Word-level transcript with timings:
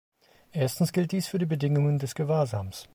Erstens 0.51 0.93
gilt 0.93 1.11
dies 1.11 1.27
für 1.27 1.37
die 1.37 1.45
Bedingungen 1.45 1.99
des 1.99 2.15
Gewahrsams. 2.15 2.87